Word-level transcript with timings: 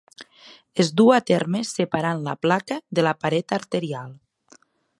Es 0.83 0.87
du 1.01 1.05
a 1.17 1.19
terme 1.31 1.61
separant 1.71 2.23
la 2.29 2.35
placa 2.45 2.79
de 2.99 3.07
la 3.09 3.13
paret 3.25 3.55
arterial. 3.59 4.09